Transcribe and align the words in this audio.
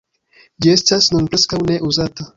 Ĝi 0.65 0.71
estas 0.77 1.11
nun 1.17 1.31
preskaŭ 1.35 1.63
ne 1.73 1.81
uzata. 1.93 2.29